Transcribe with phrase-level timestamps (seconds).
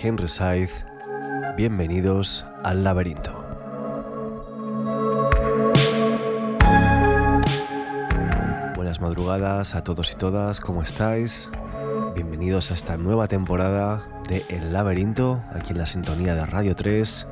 [0.00, 0.68] Henry Said.
[1.56, 3.32] Bienvenidos al laberinto.
[8.76, 11.50] Buenas madrugadas a todos y todas, ¿cómo estáis?
[12.14, 17.26] Bienvenidos a esta nueva temporada de El laberinto, aquí en la sintonía de Radio 3,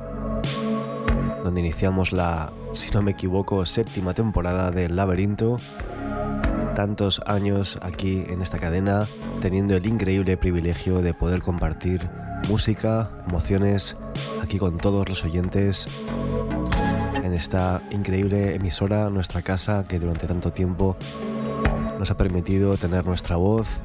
[1.45, 5.59] donde iniciamos la, si no me equivoco, séptima temporada del laberinto
[6.75, 9.07] tantos años aquí en esta cadena,
[9.41, 12.07] teniendo el increíble privilegio de poder compartir
[12.47, 13.97] música, emociones,
[14.41, 15.87] aquí con todos los oyentes
[17.23, 20.95] en esta increíble emisora, nuestra casa, que durante tanto tiempo
[21.99, 23.81] nos ha permitido tener nuestra voz,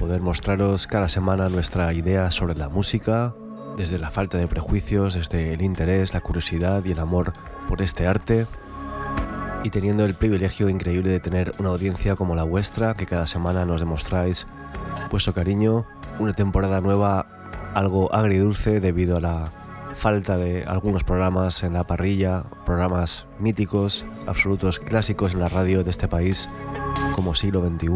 [0.00, 3.34] poder mostraros cada semana nuestra idea sobre la música,
[3.76, 7.32] desde la falta de prejuicios, desde el interés, la curiosidad y el amor
[7.68, 8.46] por este arte,
[9.62, 13.64] y teniendo el privilegio increíble de tener una audiencia como la vuestra, que cada semana
[13.64, 14.46] nos demostráis
[15.10, 15.86] vuestro cariño,
[16.18, 17.37] una temporada nueva
[17.74, 19.52] algo agridulce debido a la
[19.94, 25.90] falta de algunos programas en la parrilla, programas míticos, absolutos clásicos en la radio de
[25.90, 26.48] este país
[27.14, 27.88] como siglo XXI,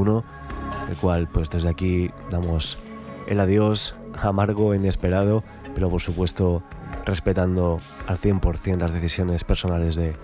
[0.91, 2.79] el cual pues desde aquí damos
[3.27, 6.63] el adiós amargo, inesperado, pero por supuesto
[7.05, 10.17] respetando al 100% las decisiones personales de,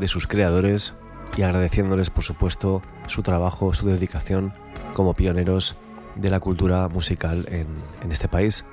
[0.00, 0.94] de sus creadores
[1.36, 4.54] y agradeciéndoles por supuesto su trabajo, su dedicación
[4.94, 5.76] como pioneros
[6.16, 7.66] de la cultura musical en,
[8.02, 8.64] en este país.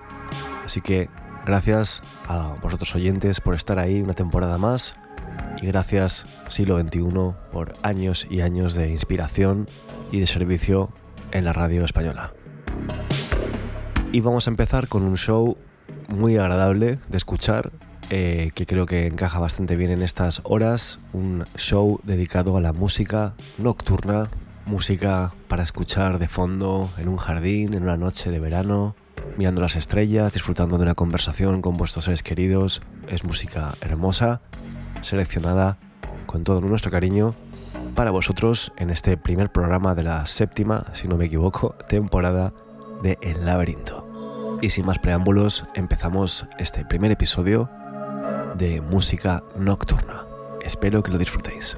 [0.65, 1.09] Así que
[1.45, 4.95] gracias a vosotros oyentes por estar ahí una temporada más
[5.61, 7.01] y gracias siglo XXI
[7.51, 9.67] por años y años de inspiración
[10.11, 10.91] y de servicio
[11.31, 12.33] en la radio española.
[14.11, 15.57] Y vamos a empezar con un show
[16.07, 17.71] muy agradable de escuchar,
[18.09, 22.71] eh, que creo que encaja bastante bien en estas horas, un show dedicado a la
[22.71, 24.29] música nocturna,
[24.65, 28.95] música para escuchar de fondo en un jardín, en una noche de verano,
[29.37, 32.81] mirando las estrellas, disfrutando de una conversación con vuestros seres queridos.
[33.07, 34.41] Es música hermosa,
[35.01, 35.77] seleccionada
[36.25, 37.35] con todo nuestro cariño
[37.95, 42.53] para vosotros en este primer programa de la séptima, si no me equivoco, temporada
[43.01, 44.57] de El laberinto.
[44.61, 47.69] Y sin más preámbulos, empezamos este primer episodio
[48.57, 50.25] de música nocturna.
[50.61, 51.77] Espero que lo disfrutéis.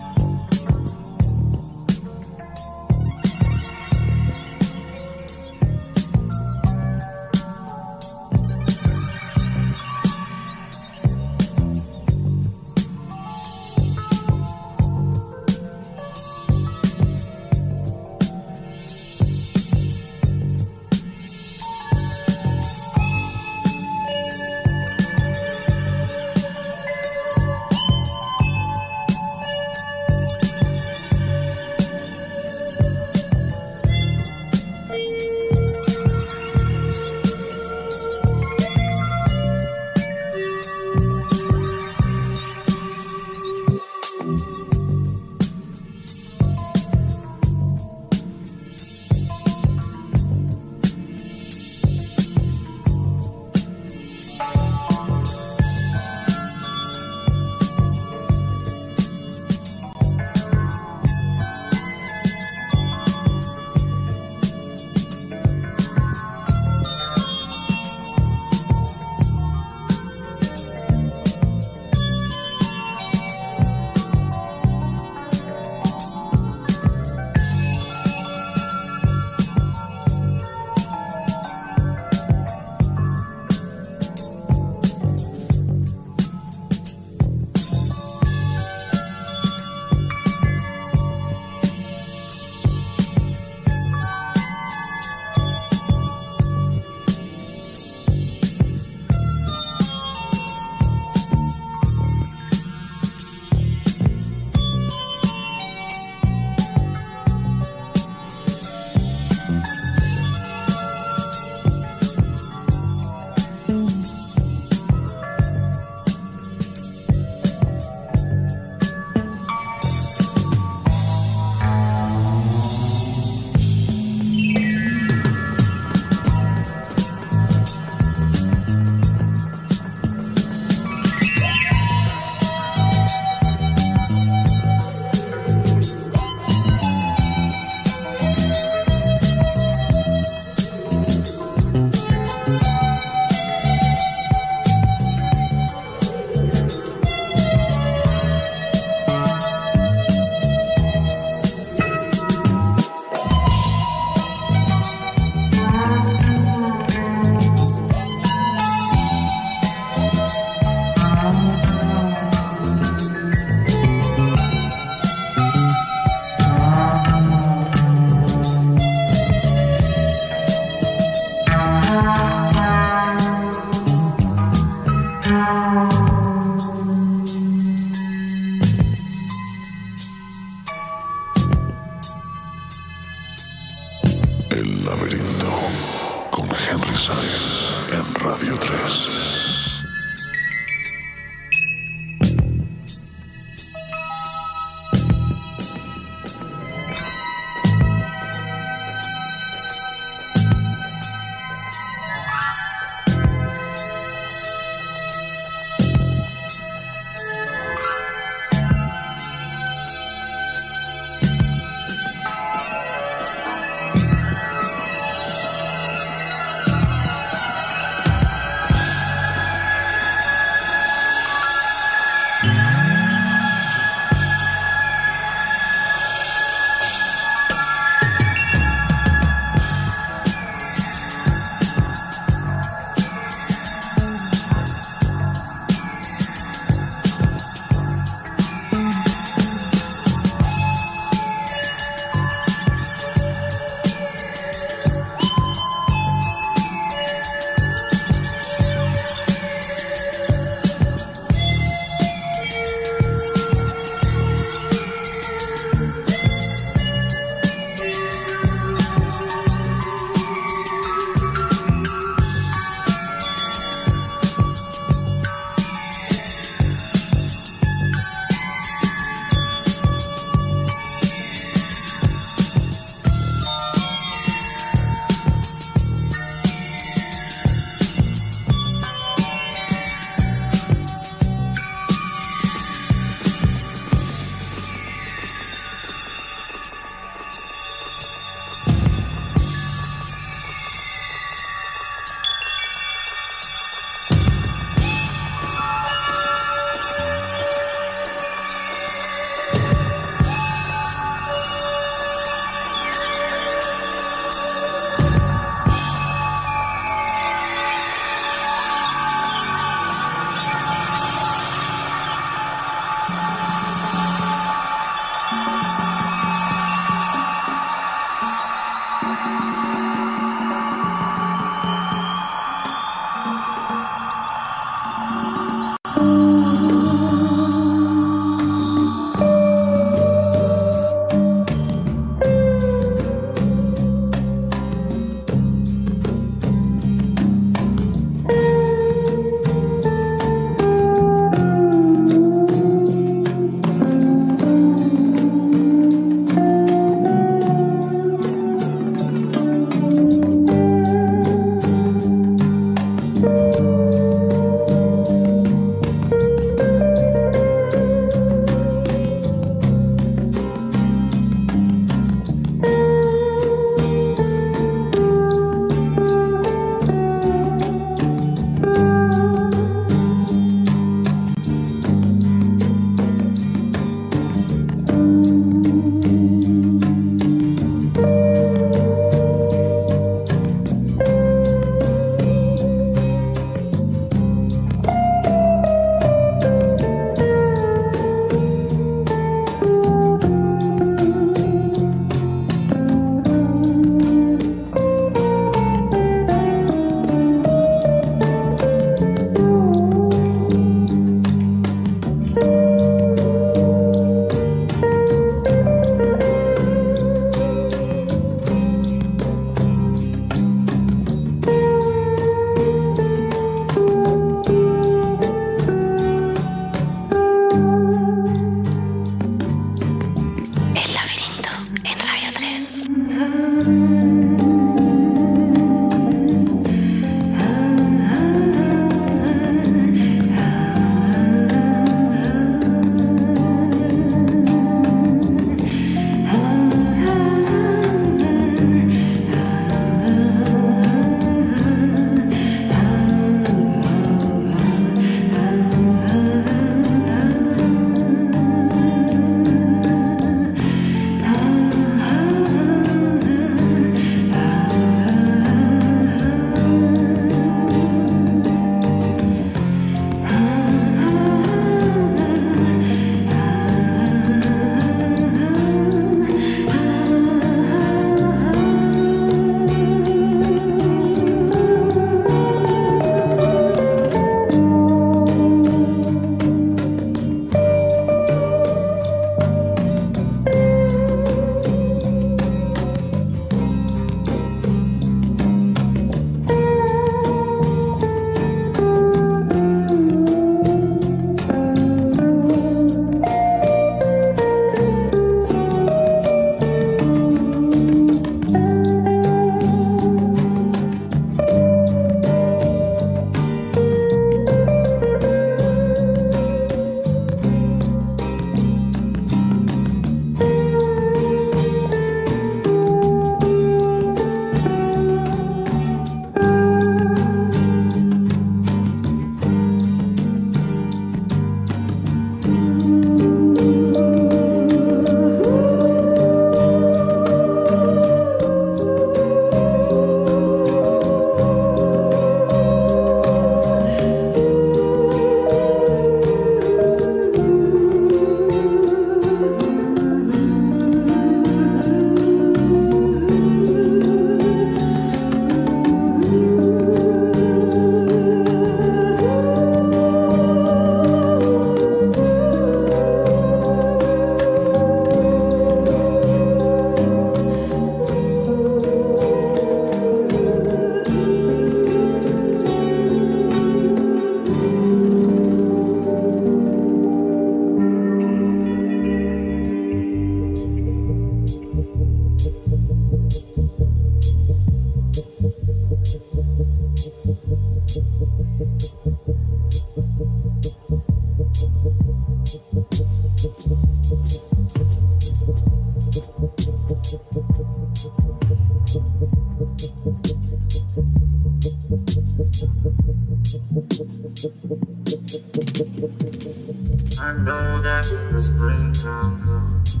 [596.32, 600.00] I know that when the springtime comes,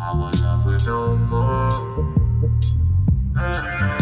[0.00, 1.70] our love will no more.
[3.36, 4.01] I.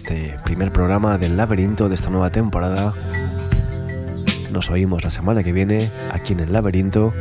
[0.00, 2.94] este primer programa del laberinto de esta nueva temporada.
[4.50, 7.12] Nos oímos la semana que viene aquí en el laberinto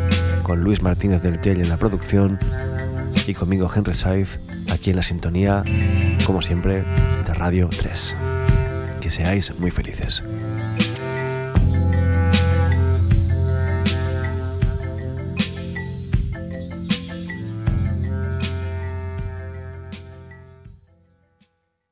[0.43, 2.39] con Luis Martínez del Tell en la producción
[3.27, 4.39] y conmigo Henry Saiz
[4.71, 5.65] aquí en la sintonía,
[6.25, 6.86] como siempre,
[7.27, 8.15] de Radio 3.
[9.01, 10.23] Que seáis muy felices.